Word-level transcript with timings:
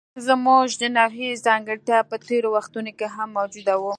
زموږ 0.27 0.67
د 0.81 0.83
نوعې 0.97 1.29
ځانګړتیا 1.45 1.99
په 2.09 2.15
تېرو 2.27 2.49
وختونو 2.57 2.91
کې 2.97 3.07
هم 3.15 3.29
موجوده 3.37 3.73
وه. 3.79 3.89